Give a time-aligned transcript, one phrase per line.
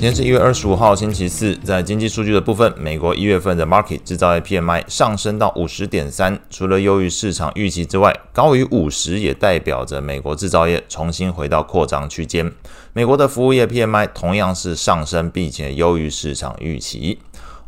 [0.00, 1.54] 今天是一月二十五号，星期四。
[1.56, 12.50] 在经济数据的部分，美国一月份的 market 制造业 PMI 上升到五十点三，除了优于市场预期之外，高于五十也代表着美国制造业重新回到扩张区间。
[12.94, 17.18] 美国的服务业 PMI 同样是上升，并且优于市场预期。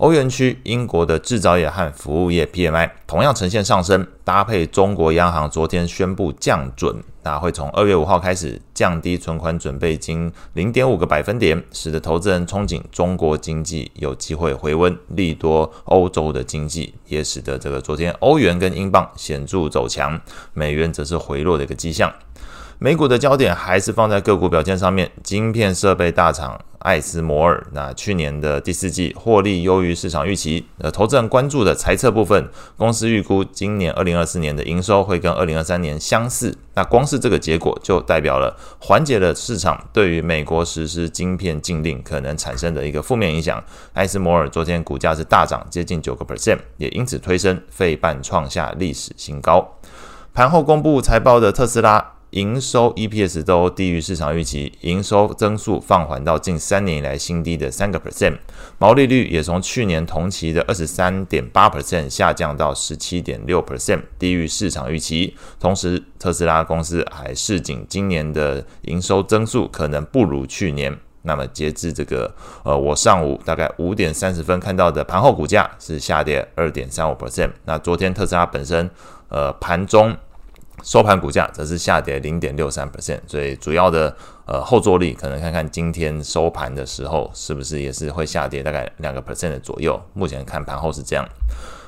[0.02, 20.20] 欧元区英国的制造业和服务业 PMI 同样呈现上升，搭配中国央行昨天宣布降准，那会从二月五号开始降低存款准备金零点五个百分点，使得投资人憧憬中国经济有机会回温，利多欧洲的经济，也使得这个昨天欧元跟英镑显著走强，
[20.52, 22.12] 美元则是回落的一个迹象。
[22.82, 30.66] 美股的焦点还是放在个股表现上面，晶片设备大厂艾斯摩尔，那去年的第四季获利优于市场预期。
[30.78, 36.58] 呃，投资人关注的财测部分，公司预估今年二零二四年的营收会跟二零二三年相似。
[36.74, 43.62] 那光是这个结果就代表了缓解了市场对于美国实施晶片禁令可能产生的一个负面影响。
[43.92, 49.78] 艾斯摩尔昨天股价是大涨接近九个 percent，也因此推升费半创下历史新高。
[50.34, 52.14] 盘后公布财报的特斯拉。
[52.32, 58.38] 营收 EPS 都低于市场预期，营收增速放缓到近三年以来新低的三个 percent，
[58.78, 65.36] 毛利率也从去年同期的二十三点八 percent 下降到十七点六 percent，低于市场预期。
[65.60, 70.98] 同时，特斯拉公司还示警，今年的营收增速可能不如去年。
[71.24, 77.50] 那么，截至这个呃，我上午大概五点三十分看到的盘后股价是下跌二点三五 percent。
[77.66, 78.90] 那昨天特斯拉本身
[79.28, 80.16] 呃盘中。
[80.82, 90.00] 收盘股价则是下跌零点六三 percent，所以主要的呃后坐力可能看看今天收盘的时候是不是也是会下跌大概两个 percent 的左右。
[90.12, 91.24] 目前看盘后是这样。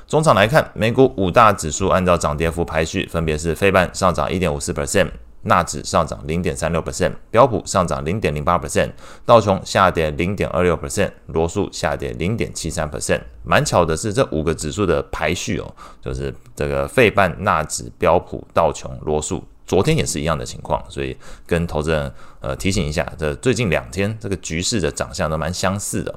[0.07, 5.09] 中场来看，美股五大指数按照涨跌幅排序，分别是非半上涨一点五四 percent。
[5.45, 8.91] 纳指上涨零点三六 percent，标普上涨零点零八 percent，
[9.25, 13.21] 道琼下跌零点二六 percent，罗素下跌零点七三 percent。
[13.43, 21.15] 蛮巧的是，这五个指数的排序哦，就是这个费半、纳指、标普、道琼、罗素，昨天也是一样的情况，所以
[21.45, 26.13] 跟投资人呃提醒一下，这最近两天这个局势的长相都蛮相似的。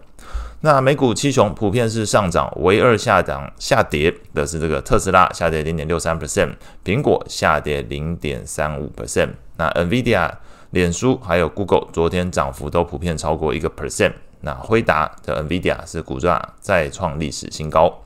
[0.61, 6.53] 那美股七雄普遍是上涨，唯二下涨下跌的是这个特斯拉下跌零点六三 percent，
[6.85, 9.31] 苹果下跌零点三五 percent。
[9.57, 10.31] 那 NVIDIA、
[10.71, 14.13] 脸书还有 Google 昨天涨幅都普遍超过一个 percent。
[14.41, 18.03] 那辉达的 NVIDIA 是股价再创历史新高。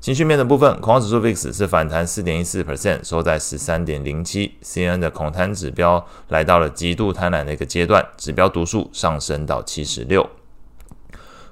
[0.00, 4.54] 情绪面的部分，恐慌指数 VIX 是反弹四点一四 percent，收在十三点零七。
[4.62, 10.24] CNN 的恐贪指标来到了极度贪婪的一个阶段，指标读数上升到七十六。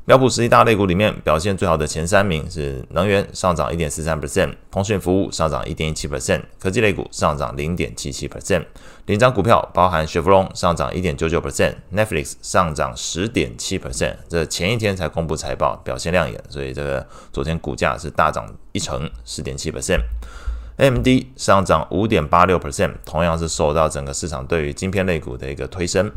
[0.06, 8.64] 标普十一大类股里面表现最好的前三名是能源上涨一点四三 percent，通讯服务上涨一点一七 percent，科技类股上涨零点七七 percent。
[9.06, 14.14] 领涨股票包含雪佛龙上涨一点九九 percent，Netflix 上涨十点七 percent。
[14.28, 20.02] 这前一天才公布财报，表现亮眼，所以这个昨天股价是大涨一成十点七 percent。
[20.76, 26.08] AMD 上涨五点八六 percent，同样是受到整个市场对于晶片类股的一个推升。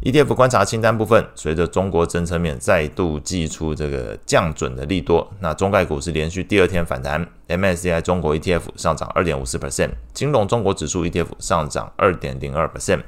[0.00, 13.00] ETF 观察清单部分，随着中国政策面再度祭出这个降准的利多，那中概股是连续第二天反弹，MSCI 中国 ETF 上涨二点五四 percent，金融中国指数 ETF 上涨二点零二 percent。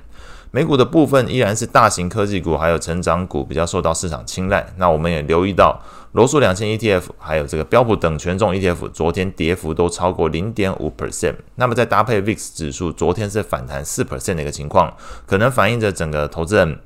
[0.53, 4.67] 美股的部分依然是大型科技股还有成长股比较受到市场青睐。
[4.77, 5.81] 那我们也留意到，
[6.13, 11.37] 罗素两千 ETF 还有这个标普等权重 ETF 昨天跌幅都超过零点五 percent。
[11.55, 14.93] 那么再搭配 VIX 指数昨天是反弹四 percent 的一个情况，
[15.25, 16.79] 可能反映着整个投资人。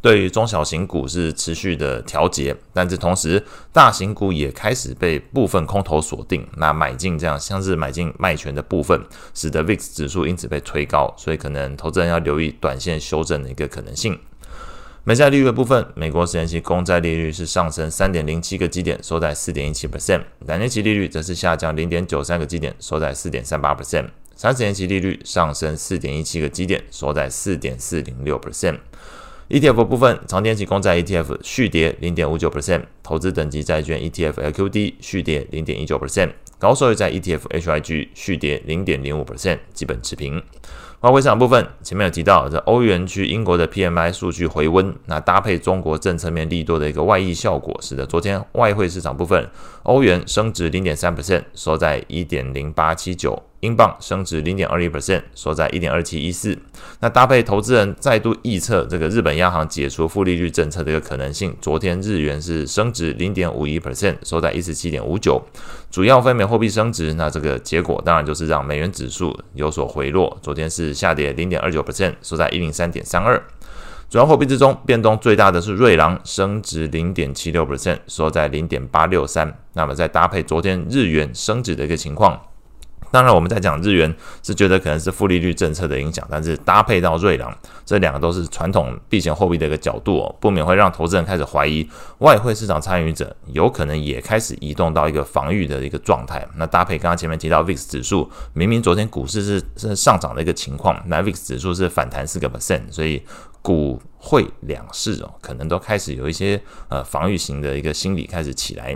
[0.00, 3.42] 对于中小型股是持续的调节，但是同时
[3.72, 9.00] 大型股也开始被部分空头锁定，那买进这样像是买进卖权的部分，
[9.34, 14.18] 使得 VIX 指数因此被推高，所以可能投资人要留意短线修正的一个可能性。
[15.04, 24.04] 美债利率的部分，美国十年期公债利率是上升三点零七个基点，收在四点一七 percent；两年期利率则是下降零点九三个基点，收在四点三八 percent；
[24.34, 28.78] 三十年期利率上升四点一七个基点，收在四点四零六 percent。
[29.48, 40.42] ETF 部分，长天期公债 ETF 续跌零点五九 percent，投资等级债券 ETF LQD 续跌零点一九 percent，高收益债 ETF HYG 续跌零点零五 percent，基本持平。
[41.02, 49.48] 外汇市场部分，前面有提到，这欧元区英国的 PMI 数据回温，那搭配中国政策面利多的一个外溢效果，使得昨天外汇市场部分，
[49.84, 53.40] 欧元升值零点三 percent，收在一点零八七九。
[53.60, 56.58] 英镑升值零点二一 percent，收在一点二七一四。
[57.00, 65.42] 那搭配投资人再度预测这个日本央行解除负利率政策的一个可能性，昨天日元是升值零点五一 percent，收在一十七点五九。
[65.90, 73.42] 主要非美货币升值，那这个结果当然就是让美元指数有所回落，昨天是下跌零点二九 percent，收在一零三点三二。
[74.08, 79.58] 主要货币之中，变动最大的是瑞郎，升值零点七六 percent，收在零点八六三。
[79.72, 82.40] 那么再搭配昨天日元升值的一个情况。
[83.10, 91.88] 当然，我们在讲日元是觉得可能是负利率政策的影响，但是搭配到瑞郎，这两个都是传统避险货币的一个角度哦，不免会让投资人开始怀疑，
[92.18, 96.46] 外汇市场参与者有可能也开始移动到一个防御的一个状态。
[96.56, 103.22] 那搭配刚刚前面提到 VIX 指数，明明昨天股市是是上涨的一个情况，那 VIX 指数是反弹四个 percent，所以
[103.66, 108.94] 股汇两市哦，可能都开始有一些呃防御型的一个心理开始起来。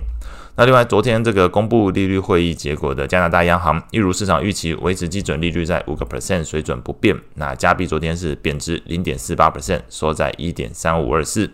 [0.54, 7.16] 那另外，昨天这个公布利率会议结果的加拿大央行，一如市场预期，维持基准利率在五个 percent 水准不变。
[7.34, 11.50] 那加币昨天是贬值零点四八 percent，缩在一点三五二四。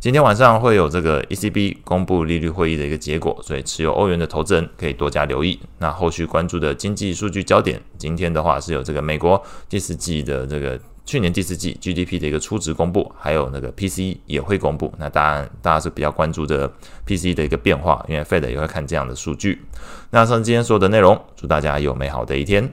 [0.00, 5.60] 今天晚上会有这个 ECB 公布利率会议的一个结果，所以持有欧元的投资人可以多加留意。
[5.80, 10.80] 那后续关注的经济数据焦点，今天的话是有这个美国第四季的这个。
[11.04, 14.92] 去年第四季 GDP 的一个初值公布，还有那个 PCE 也会公布。
[14.98, 16.72] 那当然，大家是比较关注的
[17.06, 19.62] PCE 的一个变化，因为 Fed 也会看这样的数据。
[20.10, 22.72] 那以上今天所有的内容，祝大家有美好的一天。